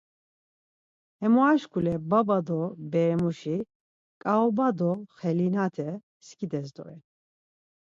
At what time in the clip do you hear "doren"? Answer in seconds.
6.75-7.01